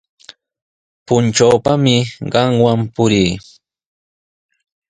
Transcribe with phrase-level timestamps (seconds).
[1.05, 1.97] Puntrawpami
[2.33, 3.33] qamwan purii.